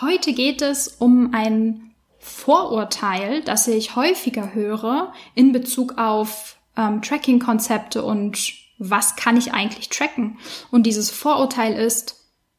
[0.00, 8.04] Heute geht es um ein Vorurteil, das ich häufiger höre in Bezug auf ähm, Tracking-Konzepte
[8.04, 10.38] und was kann ich eigentlich tracken.
[10.70, 12.14] Und dieses Vorurteil ist,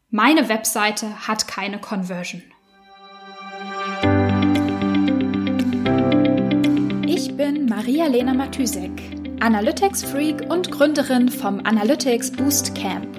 [0.10, 2.44] meine Webseite hat keine Conversion.
[7.08, 8.92] Ich bin Maria-Lena Matysek,
[9.40, 13.19] Analytics-Freak und Gründerin vom Analytics Boost Camp.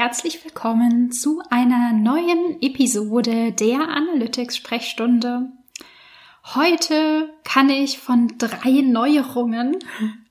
[0.00, 5.52] Herzlich willkommen zu einer neuen Episode der Analytics-Sprechstunde.
[6.54, 9.76] Heute kann ich von drei Neuerungen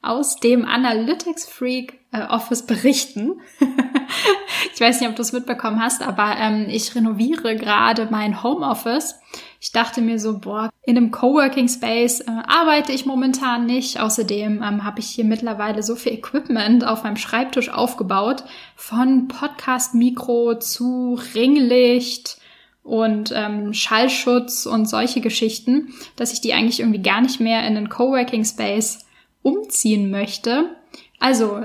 [0.01, 3.39] aus dem Analytics Freak Office berichten.
[4.73, 9.15] ich weiß nicht, ob du es mitbekommen hast, aber ähm, ich renoviere gerade mein Homeoffice.
[9.61, 13.99] Ich dachte mir so, boah, in einem Coworking Space äh, arbeite ich momentan nicht.
[13.99, 18.43] Außerdem ähm, habe ich hier mittlerweile so viel Equipment auf meinem Schreibtisch aufgebaut,
[18.75, 22.37] von Podcast-Mikro zu Ringlicht
[22.81, 27.77] und ähm, Schallschutz und solche Geschichten, dass ich die eigentlich irgendwie gar nicht mehr in
[27.77, 29.05] einen Coworking Space
[29.43, 30.75] umziehen möchte.
[31.19, 31.61] Also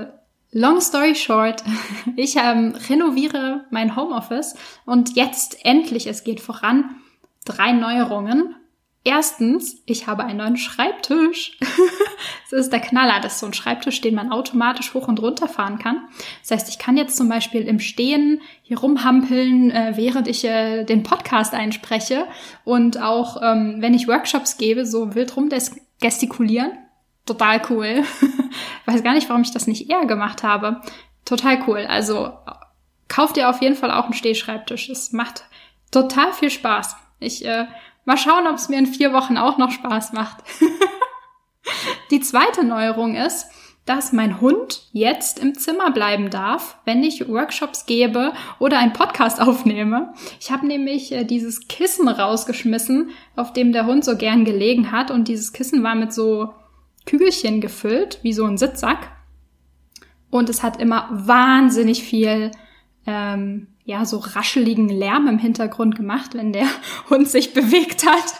[0.57, 1.65] Long story short,
[2.15, 6.95] ich ähm, renoviere mein Homeoffice und jetzt endlich, es geht voran,
[7.43, 8.55] drei Neuerungen.
[9.03, 11.59] Erstens, ich habe einen neuen Schreibtisch.
[12.49, 13.19] das ist der Knaller.
[13.21, 16.07] Das ist so ein Schreibtisch, den man automatisch hoch und runter fahren kann.
[16.41, 20.85] Das heißt, ich kann jetzt zum Beispiel im Stehen hier rumhampeln, äh, während ich äh,
[20.85, 22.27] den Podcast einspreche
[22.63, 25.49] und auch, ähm, wenn ich Workshops gebe, so wild rum
[25.99, 26.71] gestikulieren
[27.25, 28.03] total cool.
[28.85, 30.81] Weiß gar nicht, warum ich das nicht eher gemacht habe.
[31.25, 31.85] Total cool.
[31.87, 32.33] Also
[33.07, 34.89] kauft ihr auf jeden Fall auch einen Stehschreibtisch.
[34.89, 35.45] Es macht
[35.91, 36.95] total viel Spaß.
[37.19, 37.65] Ich äh,
[38.05, 40.43] mal schauen, ob es mir in vier Wochen auch noch Spaß macht.
[42.11, 43.47] Die zweite Neuerung ist,
[43.85, 49.39] dass mein Hund jetzt im Zimmer bleiben darf, wenn ich Workshops gebe oder einen Podcast
[49.45, 50.13] aufnehme.
[50.39, 55.11] Ich habe nämlich äh, dieses Kissen rausgeschmissen, auf dem der Hund so gern gelegen hat
[55.11, 56.53] und dieses Kissen war mit so
[57.05, 59.11] Kügelchen gefüllt, wie so ein Sitzsack.
[60.29, 62.51] Und es hat immer wahnsinnig viel,
[63.05, 66.67] ähm, ja, so rascheligen Lärm im Hintergrund gemacht, wenn der
[67.09, 68.33] Hund sich bewegt hat.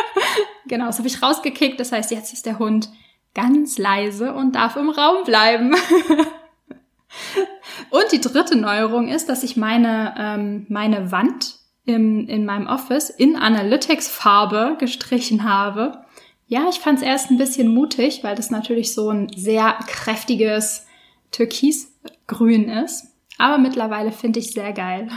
[0.66, 1.80] genau, das habe ich rausgekickt.
[1.80, 2.90] Das heißt, jetzt ist der Hund
[3.34, 5.74] ganz leise und darf im Raum bleiben.
[7.90, 13.10] und die dritte Neuerung ist, dass ich meine, ähm, meine Wand im, in meinem Office
[13.10, 16.01] in Analytics-Farbe gestrichen habe.
[16.46, 20.86] Ja, ich fand es erst ein bisschen mutig, weil das natürlich so ein sehr kräftiges
[21.30, 23.06] Türkisgrün ist.
[23.38, 25.08] Aber mittlerweile finde ich sehr geil.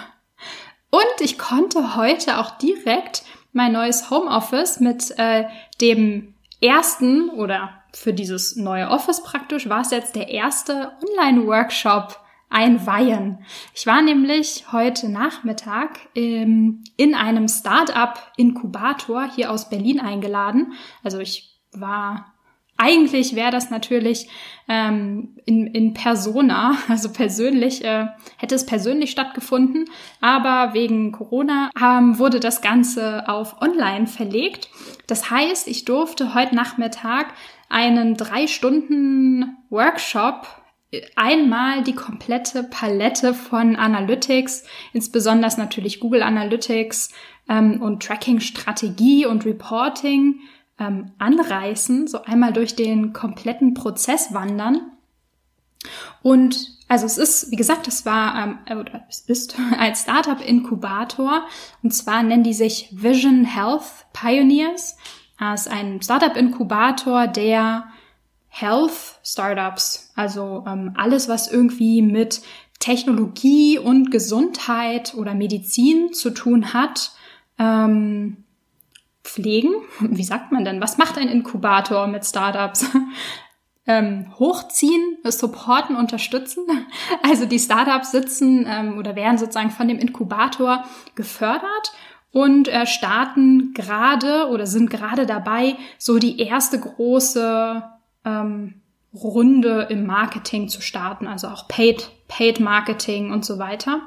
[0.90, 5.46] Und ich konnte heute auch direkt mein neues Homeoffice mit äh,
[5.82, 12.20] dem ersten oder für dieses neue Office praktisch war es jetzt der erste Online-Workshop
[12.50, 13.40] einweihen.
[13.74, 20.74] Ich war nämlich heute Nachmittag ähm, in einem Startup-Inkubator hier aus Berlin eingeladen.
[21.04, 22.36] Also ich war
[22.78, 24.28] eigentlich wäre das natürlich
[24.68, 28.08] ähm, in, in Persona, also persönlich, äh,
[28.38, 29.86] hätte es persönlich stattgefunden,
[30.20, 34.70] aber wegen Corona ähm, wurde das Ganze auf online verlegt.
[35.08, 37.28] Das heißt, ich durfte heute Nachmittag
[37.70, 40.46] einen drei Stunden Workshop
[41.16, 44.64] einmal die komplette Palette von Analytics,
[44.94, 47.12] insbesondere natürlich Google Analytics
[47.50, 50.40] ähm, und Tracking-Strategie und Reporting
[50.80, 54.92] ähm, anreißen, so einmal durch den kompletten Prozess wandern.
[56.22, 61.46] Und also es ist, wie gesagt, es war ähm, äh, oder es ist ein Startup-Inkubator
[61.84, 64.98] und zwar nennen die sich Vision Health Pioneers.
[65.54, 67.90] Es ist ein Startup-Inkubator, der
[68.58, 72.42] Health Startups, also ähm, alles, was irgendwie mit
[72.80, 77.12] Technologie und Gesundheit oder Medizin zu tun hat,
[77.60, 78.46] ähm,
[79.26, 79.74] pflegen.
[80.00, 80.80] Wie sagt man denn?
[80.80, 82.86] Was macht ein Inkubator mit Startups?
[83.88, 86.64] ähm, hochziehen, supporten, unterstützen.
[87.24, 90.86] Also die Startups sitzen ähm, oder werden sozusagen von dem Inkubator
[91.16, 91.92] gefördert
[92.32, 97.84] und äh, starten gerade oder sind gerade dabei, so die erste große
[98.26, 98.82] ähm,
[99.16, 104.02] Runde im Marketing zu starten, also auch Paid, Paid Marketing und so weiter.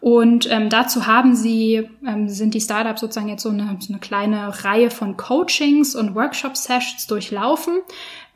[0.00, 4.00] Und ähm, dazu haben sie, ähm, sind die Startups sozusagen jetzt so eine, so eine
[4.00, 7.80] kleine Reihe von Coachings und Workshop-Sessions durchlaufen.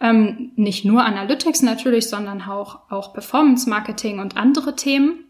[0.00, 5.24] Ähm, nicht nur Analytics natürlich, sondern auch, auch Performance Marketing und andere Themen.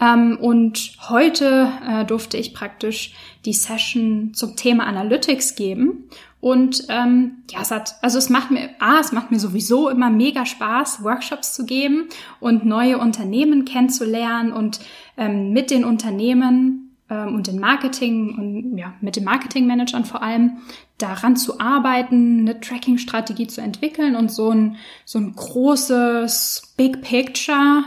[0.00, 3.14] Ähm, und heute äh, durfte ich praktisch
[3.44, 6.10] die Session zum Thema Analytics geben.
[6.44, 10.10] Und ähm, ja, es hat, also es macht mir, ah, es macht mir sowieso immer
[10.10, 14.80] mega Spaß, Workshops zu geben und neue Unternehmen kennenzulernen und
[15.16, 20.58] ähm, mit den Unternehmen ähm, und den Marketing und ja, mit den Marketingmanagern vor allem
[20.98, 24.76] daran zu arbeiten, eine Tracking-Strategie zu entwickeln und so ein,
[25.06, 27.84] so ein großes Big Picture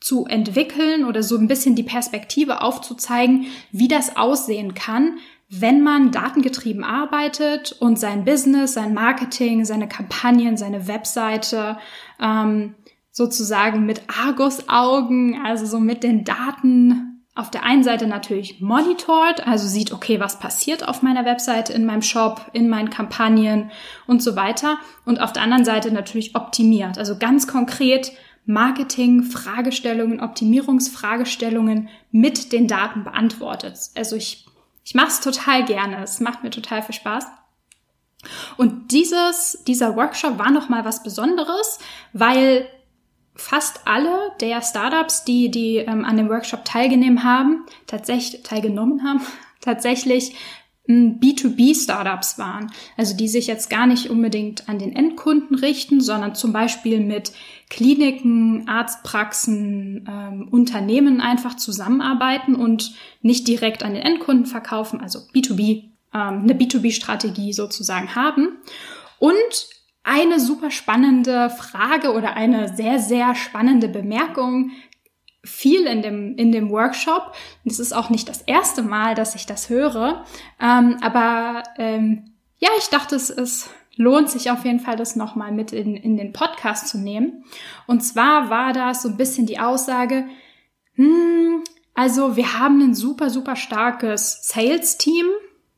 [0.00, 5.18] zu entwickeln oder so ein bisschen die Perspektive aufzuzeigen, wie das aussehen kann,
[5.54, 11.76] wenn man datengetrieben arbeitet und sein Business, sein Marketing, seine Kampagnen, seine Webseite
[12.18, 12.74] ähm,
[13.10, 19.66] sozusagen mit Argus-Augen, also so mit den Daten auf der einen Seite natürlich monitort, also
[19.66, 23.70] sieht, okay, was passiert auf meiner Webseite, in meinem Shop, in meinen Kampagnen
[24.06, 24.78] und so weiter.
[25.04, 28.12] Und auf der anderen Seite natürlich optimiert, also ganz konkret
[28.44, 33.78] Marketing, Fragestellungen, Optimierungsfragestellungen mit den Daten beantwortet.
[33.94, 34.46] Also ich,
[34.84, 36.02] ich mache es total gerne.
[36.02, 37.26] Es macht mir total viel Spaß.
[38.56, 41.78] Und dieses, dieser Workshop war nochmal was Besonderes,
[42.12, 42.68] weil
[43.34, 49.20] fast alle der Startups, die, die ähm, an dem Workshop teilgenommen haben, tatsächlich teilgenommen haben,
[49.60, 50.36] tatsächlich
[50.88, 56.52] B2B-Startups waren, also die sich jetzt gar nicht unbedingt an den Endkunden richten, sondern zum
[56.52, 57.32] Beispiel mit
[57.70, 65.84] Kliniken, Arztpraxen, ähm, Unternehmen einfach zusammenarbeiten und nicht direkt an den Endkunden verkaufen, also B2B,
[66.12, 68.58] ähm, eine B2B-Strategie sozusagen haben.
[69.20, 69.68] Und
[70.02, 74.72] eine super spannende Frage oder eine sehr, sehr spannende Bemerkung,
[75.44, 77.34] viel in dem, in dem Workshop.
[77.64, 80.24] Es ist auch nicht das erste Mal, dass ich das höre.
[80.60, 85.52] Ähm, aber ähm, ja, ich dachte, es, es lohnt sich auf jeden Fall, das nochmal
[85.52, 87.44] mit in, in den Podcast zu nehmen.
[87.86, 90.26] Und zwar war das so ein bisschen die Aussage,
[90.94, 91.62] hm,
[91.94, 95.26] also wir haben ein super, super starkes Sales-Team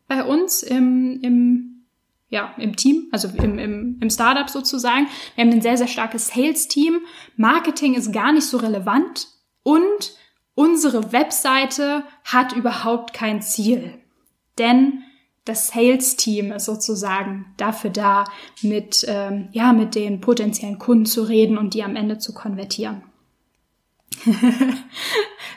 [0.06, 1.70] bei uns im, im
[2.28, 5.06] ja, im Team, also im, im, im Startup sozusagen.
[5.34, 7.00] Wir haben ein sehr, sehr starkes Sales-Team.
[7.36, 9.28] Marketing ist gar nicht so relevant.
[9.64, 10.14] Und
[10.54, 13.98] unsere Webseite hat überhaupt kein Ziel.
[14.58, 15.02] Denn
[15.44, 18.24] das Sales-Team ist sozusagen dafür da,
[18.62, 23.02] mit, ähm, ja, mit den potenziellen Kunden zu reden und die am Ende zu konvertieren.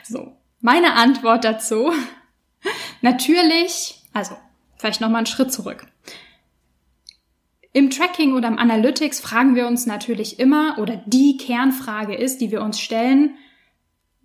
[0.04, 1.92] so, meine Antwort dazu.
[3.00, 4.36] Natürlich, also
[4.76, 5.86] vielleicht nochmal einen Schritt zurück.
[7.72, 12.50] Im Tracking oder im Analytics fragen wir uns natürlich immer, oder die Kernfrage ist, die
[12.50, 13.36] wir uns stellen,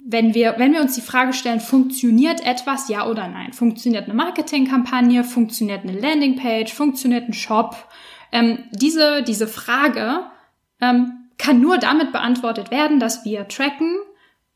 [0.05, 3.53] wenn wir, wenn wir uns die Frage stellen, funktioniert etwas, ja oder nein?
[3.53, 5.23] Funktioniert eine Marketingkampagne?
[5.23, 6.73] Funktioniert eine Landingpage?
[6.73, 7.75] Funktioniert ein Shop?
[8.31, 10.25] Ähm, diese, diese Frage
[10.81, 13.95] ähm, kann nur damit beantwortet werden, dass wir tracken,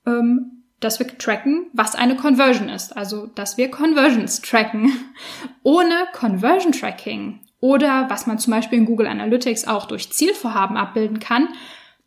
[0.06, 2.96] ähm, dass wir tracken, was eine Conversion ist.
[2.96, 4.92] Also, dass wir Conversions tracken.
[5.64, 11.20] Ohne Conversion Tracking oder was man zum Beispiel in Google Analytics auch durch Zielvorhaben abbilden
[11.20, 11.50] kann,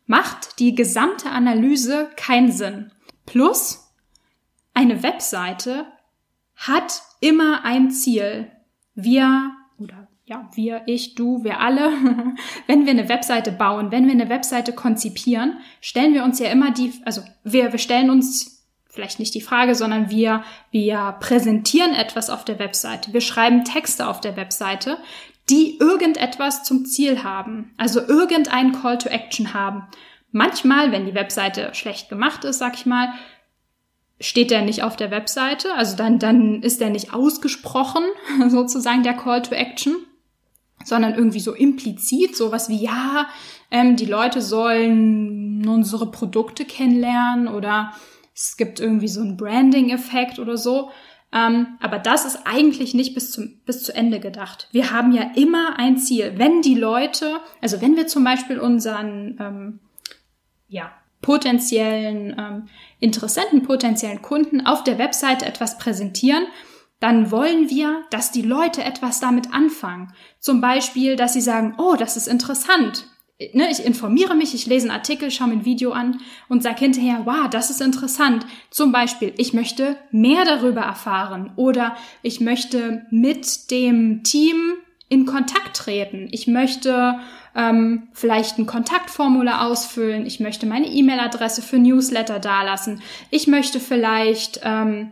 [0.05, 2.91] macht die gesamte Analyse keinen Sinn.
[3.31, 3.89] Plus,
[4.73, 5.85] eine Webseite
[6.57, 8.51] hat immer ein Ziel.
[8.93, 11.93] Wir oder ja, wir, ich, du, wir alle,
[12.67, 16.71] wenn wir eine Webseite bauen, wenn wir eine Webseite konzipieren, stellen wir uns ja immer
[16.71, 22.29] die, also wir, wir stellen uns vielleicht nicht die Frage, sondern wir, wir präsentieren etwas
[22.29, 23.13] auf der Webseite.
[23.13, 24.97] Wir schreiben Texte auf der Webseite,
[25.49, 29.87] die irgendetwas zum Ziel haben, also irgendeinen Call to Action haben.
[30.31, 33.13] Manchmal, wenn die Webseite schlecht gemacht ist, sag ich mal,
[34.19, 38.03] steht der nicht auf der Webseite, also dann, dann ist der nicht ausgesprochen,
[38.47, 39.95] sozusagen der Call to Action,
[40.83, 43.27] sondern irgendwie so implizit, sowas wie, ja,
[43.71, 47.93] ähm, die Leute sollen unsere Produkte kennenlernen oder
[48.33, 50.91] es gibt irgendwie so einen Branding-Effekt oder so.
[51.33, 54.67] Ähm, aber das ist eigentlich nicht bis zum, bis zu Ende gedacht.
[54.71, 56.33] Wir haben ja immer ein Ziel.
[56.35, 59.79] Wenn die Leute, also wenn wir zum Beispiel unseren, ähm,
[60.71, 66.47] ja, potenziellen ähm, Interessenten, potenziellen Kunden auf der Webseite etwas präsentieren,
[66.99, 70.13] dann wollen wir, dass die Leute etwas damit anfangen.
[70.39, 73.05] Zum Beispiel, dass sie sagen, oh, das ist interessant.
[73.53, 76.79] Ne, ich informiere mich, ich lese einen Artikel, schaue mir ein Video an und sage
[76.79, 78.45] hinterher, wow, das ist interessant.
[78.69, 84.75] Zum Beispiel, ich möchte mehr darüber erfahren oder ich möchte mit dem Team
[85.11, 86.29] in Kontakt treten.
[86.31, 87.19] Ich möchte
[87.53, 90.25] ähm, vielleicht ein Kontaktformular ausfüllen.
[90.25, 93.01] Ich möchte meine E-Mail-Adresse für Newsletter dalassen.
[93.29, 95.11] Ich möchte vielleicht ähm,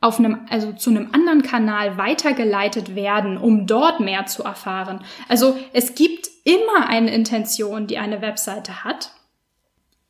[0.00, 5.04] auf einem, also zu einem anderen Kanal weitergeleitet werden, um dort mehr zu erfahren.
[5.28, 9.10] Also es gibt immer eine Intention, die eine Webseite hat.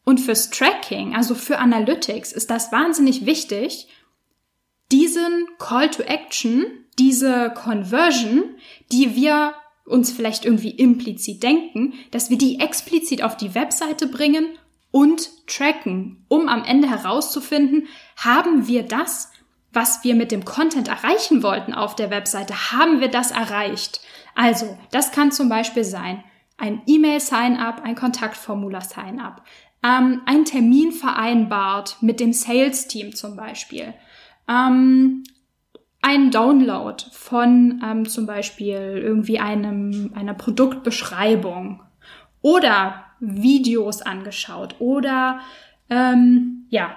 [0.05, 3.89] Und fürs Tracking, also für Analytics, ist das wahnsinnig wichtig,
[4.93, 8.45] diesen Call to Action, diese Conversion,
[8.93, 14.47] die wir uns vielleicht irgendwie implizit denken, dass wir die explizit auf die Webseite bringen
[14.91, 19.31] und tracken, um am Ende herauszufinden, haben wir das,
[19.73, 24.01] was wir mit dem Content erreichen wollten auf der Webseite, haben wir das erreicht?
[24.35, 26.23] Also, das kann zum Beispiel sein,
[26.57, 29.43] ein E-Mail-Sign-up, ein Kontaktformular-Sign-up,
[29.83, 33.95] ähm, ein Termin vereinbart mit dem Sales-Team zum Beispiel,
[34.49, 35.25] ähm,
[36.05, 41.81] ein Download von ähm, zum Beispiel irgendwie einem, einer Produktbeschreibung
[42.43, 45.41] oder Videos angeschaut oder
[45.89, 46.95] ähm, ja,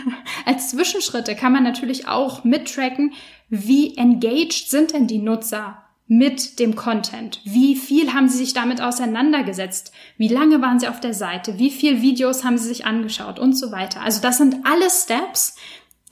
[0.44, 3.14] als Zwischenschritte kann man natürlich auch mittracken,
[3.48, 7.40] wie engaged sind denn die Nutzer mit dem Content?
[7.44, 9.94] Wie viel haben sie sich damit auseinandergesetzt?
[10.18, 11.58] Wie lange waren sie auf der Seite?
[11.58, 14.02] Wie viele Videos haben sie sich angeschaut und so weiter?
[14.02, 15.56] Also das sind alle Steps,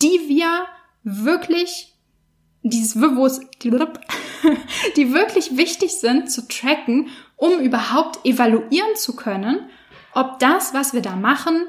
[0.00, 0.64] die wir
[1.02, 1.97] wirklich
[2.62, 3.40] dieses wo es
[4.96, 9.68] die wirklich wichtig sind zu tracken, um überhaupt evaluieren zu können,
[10.14, 11.66] ob das, was wir da machen,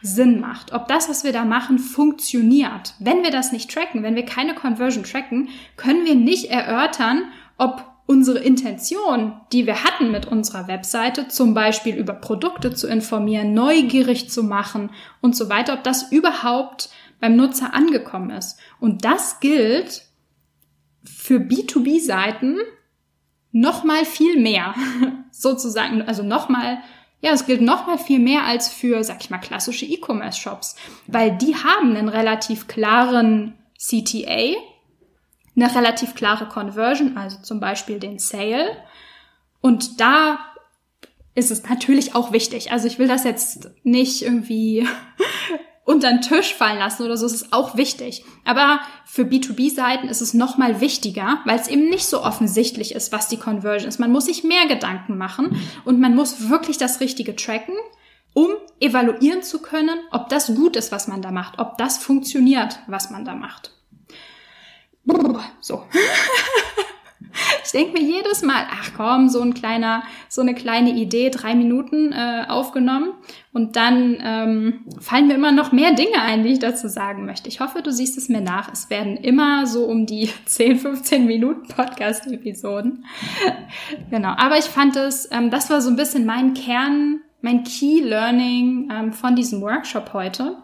[0.00, 2.94] Sinn macht, ob das, was wir da machen, funktioniert.
[3.00, 7.24] Wenn wir das nicht tracken, wenn wir keine Conversion tracken, können wir nicht erörtern,
[7.56, 13.54] ob unsere Intention, die wir hatten mit unserer Webseite, zum Beispiel über Produkte zu informieren,
[13.54, 14.90] neugierig zu machen
[15.20, 18.58] und so weiter, ob das überhaupt beim Nutzer angekommen ist.
[18.80, 20.02] Und das gilt
[21.04, 22.58] für B2B-Seiten
[23.52, 24.74] noch mal viel mehr,
[25.30, 26.78] sozusagen, also noch mal
[27.20, 31.36] ja, es gilt noch mal viel mehr als für, sag ich mal, klassische E-Commerce-Shops, weil
[31.36, 34.54] die haben einen relativ klaren CTA,
[35.56, 38.76] eine relativ klare Conversion, also zum Beispiel den Sale.
[39.60, 40.38] Und da
[41.34, 42.70] ist es natürlich auch wichtig.
[42.70, 44.86] Also ich will das jetzt nicht irgendwie
[45.88, 48.22] unter den Tisch fallen lassen oder so, es ist auch wichtig.
[48.44, 53.28] Aber für B2B-Seiten ist es nochmal wichtiger, weil es eben nicht so offensichtlich ist, was
[53.28, 53.98] die Conversion ist.
[53.98, 57.74] Man muss sich mehr Gedanken machen und man muss wirklich das Richtige tracken,
[58.34, 62.80] um evaluieren zu können, ob das gut ist, was man da macht, ob das funktioniert,
[62.86, 63.72] was man da macht.
[65.62, 65.84] So.
[67.64, 71.54] Ich denke mir jedes Mal, ach komm, so ein kleiner, so eine kleine Idee, drei
[71.54, 73.12] Minuten äh, aufgenommen
[73.52, 77.48] und dann ähm, fallen mir immer noch mehr Dinge ein, die ich dazu sagen möchte.
[77.48, 78.72] Ich hoffe, du siehst es mir nach.
[78.72, 83.04] Es werden immer so um die 10, 15 Minuten Podcast-Episoden.
[84.10, 84.34] genau.
[84.36, 88.90] Aber ich fand es, ähm, das war so ein bisschen mein Kern, mein Key Learning
[88.92, 90.56] ähm, von diesem Workshop heute.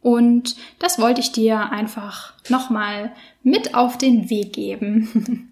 [0.00, 3.12] Und das wollte ich dir einfach nochmal
[3.42, 5.48] mit auf den Weg geben.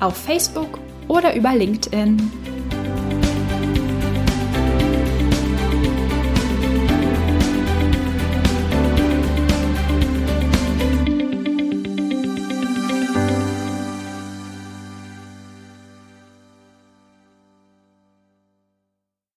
[0.00, 0.78] auf Facebook
[1.08, 2.47] oder über LinkedIn.